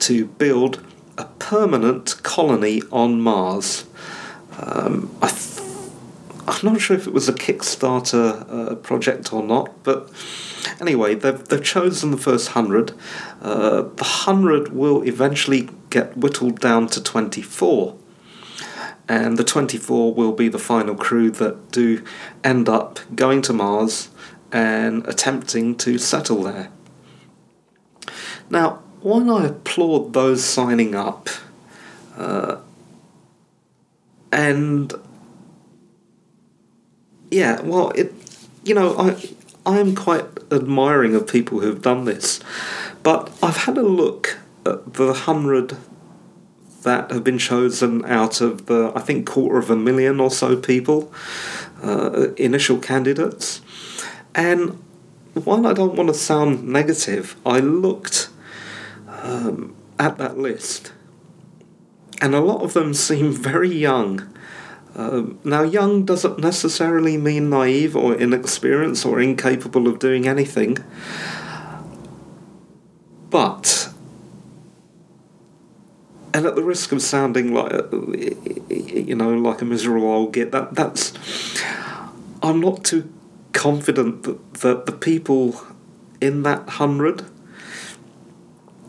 [0.00, 0.84] to build
[1.16, 3.86] a permanent colony on Mars.
[4.58, 5.32] Um, I
[6.44, 10.10] I'm not sure if it was a Kickstarter uh, project or not, but
[10.80, 12.92] Anyway, they've, they've chosen the first hundred.
[13.40, 17.96] Uh, the hundred will eventually get whittled down to 24.
[19.12, 22.02] And the 24 will be the final crew that do
[22.42, 24.08] end up going to Mars
[24.50, 26.70] and attempting to settle there.
[28.48, 31.28] Now, while I applaud those signing up,
[32.16, 32.56] uh,
[34.32, 34.94] and
[37.30, 38.14] yeah, well, it,
[38.64, 39.22] you know, I,
[39.66, 42.40] I am quite admiring of people who have done this,
[43.02, 45.76] but I've had a look at the hundred
[46.82, 50.56] that have been chosen out of the, I think, quarter of a million or so
[50.56, 51.12] people,
[51.82, 53.60] uh, initial candidates,
[54.34, 54.82] and
[55.34, 58.28] while I don't want to sound negative, I looked
[59.08, 60.92] um, at that list,
[62.20, 64.28] and a lot of them seem very young.
[64.94, 70.76] Um, now, young doesn't necessarily mean naive or inexperienced or incapable of doing anything,
[73.30, 73.91] but,
[76.34, 77.72] and at the risk of sounding like,
[78.70, 81.12] you know, like a miserable old git, that that's,
[82.42, 83.12] I'm not too
[83.52, 85.60] confident that, that the people
[86.20, 87.24] in that hundred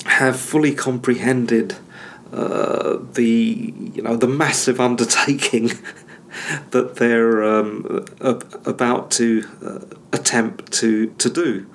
[0.05, 1.75] have fully comprehended
[2.31, 5.71] uh, the you know the massive undertaking
[6.71, 9.79] that they're um, about to uh,
[10.11, 11.65] attempt to to do.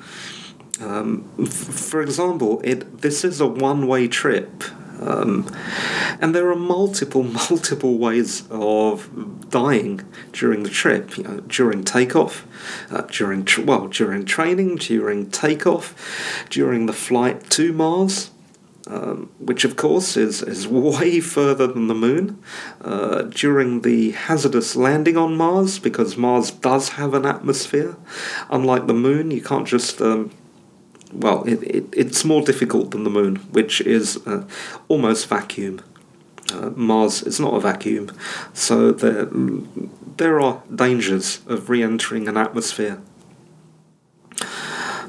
[0.81, 4.64] Um, f- for example, it this is a one-way trip
[5.01, 5.51] um,
[6.21, 11.17] and there are multiple, multiple ways of dying during the trip.
[11.17, 12.47] You know, during takeoff,
[12.91, 18.31] uh, during tra- well, during training, during takeoff, during the flight to Mars.
[18.87, 22.43] Um, which of course is, is way further than the moon,
[22.81, 27.97] uh, during the hazardous landing on Mars, because Mars does have an atmosphere.
[28.49, 30.31] Unlike the moon, you can't just um,
[31.13, 34.47] well, it, it, it's more difficult than the moon, which is uh,
[34.89, 35.81] almost vacuum.
[36.53, 38.11] Uh, Mars is not a vacuum,
[38.55, 39.29] so there,
[40.17, 43.01] there are dangers of re entering an atmosphere.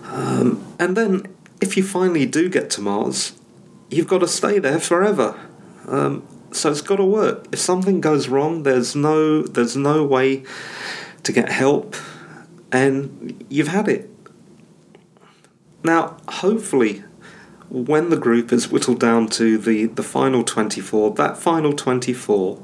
[0.05, 3.33] Um, and then, if you finally do get to Mars,
[3.89, 5.39] you've got to stay there forever.
[5.87, 7.47] Um, so it's got to work.
[7.51, 10.43] If something goes wrong, there's no there's no way
[11.23, 11.95] to get help,
[12.71, 14.09] and you've had it.
[15.83, 17.03] Now, hopefully,
[17.69, 22.61] when the group is whittled down to the, the final 24, that final 24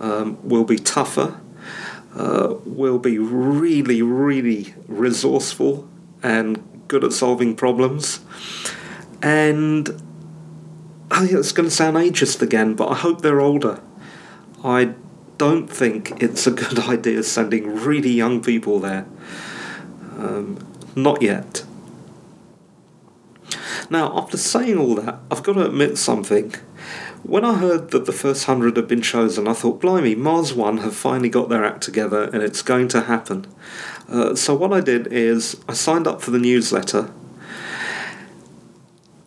[0.00, 1.40] um, will be tougher,
[2.14, 5.88] uh, will be really, really resourceful
[6.22, 8.20] and good at solving problems.
[9.22, 9.88] And
[11.10, 13.80] I think it's going to sound ageist again, but I hope they're older.
[14.64, 14.94] I
[15.38, 19.06] don't think it's a good idea sending really young people there.
[20.16, 20.58] Um,
[20.94, 21.65] not yet.
[23.88, 26.54] Now, after saying all that, I've got to admit something.
[27.22, 30.78] When I heard that the first hundred had been chosen, I thought, blimey, Mars One
[30.78, 33.46] have finally got their act together and it's going to happen.
[34.08, 37.10] Uh, so, what I did is I signed up for the newsletter.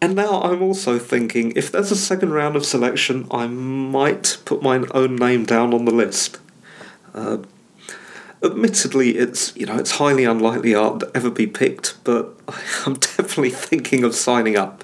[0.01, 4.61] And now I'm also thinking if there's a second round of selection, I might put
[4.61, 6.39] my own name down on the list.
[7.13, 7.39] Uh,
[8.43, 12.35] admittedly, it's you know it's highly unlikely I'll ever be picked, but
[12.85, 14.83] I'm definitely thinking of signing up.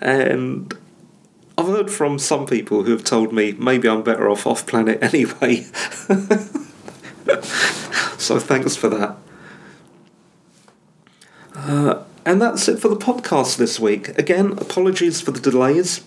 [0.00, 0.76] And
[1.58, 4.98] I've heard from some people who have told me maybe I'm better off off planet
[5.02, 5.62] anyway.
[8.18, 9.16] so thanks for that.
[11.54, 14.08] Uh, and that's it for the podcast this week.
[14.18, 16.04] Again, apologies for the delays.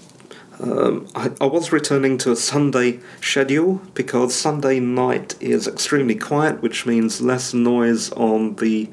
[0.62, 6.62] Um, I, I, was returning to a Sunday schedule because Sunday night is extremely quiet,
[6.62, 8.90] which means less noise on the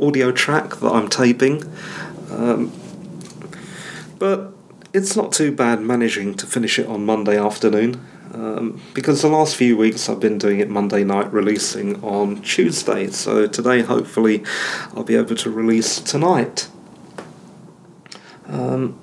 [0.00, 1.64] audio track that I'm taping.
[2.30, 2.72] Um,
[4.18, 4.54] but
[4.94, 8.00] it's not too bad managing to finish it on Monday afternoon.
[8.32, 13.08] Um, because the last few weeks I've been doing it Monday night, releasing on Tuesday.
[13.08, 14.42] So today, hopefully,
[14.94, 16.68] I'll be able to release tonight.
[18.46, 18.98] Um,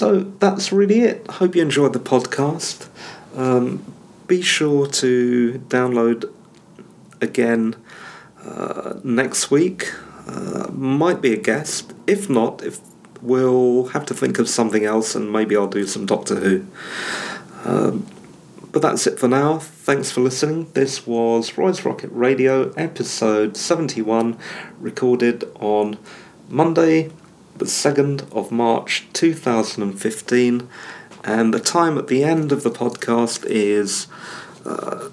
[0.00, 1.26] so that's really it.
[1.26, 2.88] Hope you enjoyed the podcast.
[3.36, 3.84] Um,
[4.26, 6.32] be sure to download
[7.20, 7.76] again
[8.42, 9.92] uh, next week.
[10.26, 11.92] Uh, might be a guest.
[12.06, 12.80] If not, if
[13.20, 16.64] we'll have to think of something else, and maybe I'll do some Doctor Who.
[17.66, 18.06] Um,
[18.72, 19.58] but that's it for now.
[19.58, 20.70] Thanks for listening.
[20.72, 24.38] This was Roy's Rocket Radio, episode 71,
[24.80, 25.98] recorded on
[26.48, 27.10] Monday,
[27.56, 30.68] the 2nd of March 2015,
[31.24, 34.06] and the time at the end of the podcast is
[34.64, 35.10] uh,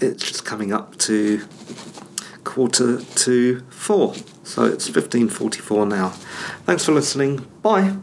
[0.00, 1.46] it's just coming up to
[2.44, 4.14] quarter to four.
[4.44, 6.10] So it's 15.44 now.
[6.64, 7.46] Thanks for listening.
[7.62, 7.96] Bye.